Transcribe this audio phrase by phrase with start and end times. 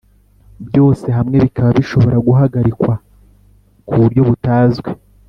[0.67, 2.93] byose hamwe bikaba bishobora guhagarikwa
[3.87, 4.89] ku buryo butazwi.